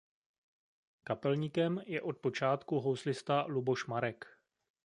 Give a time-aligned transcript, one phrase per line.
[1.03, 4.27] Kapelníkem je od počátku houslista Luboš Marek.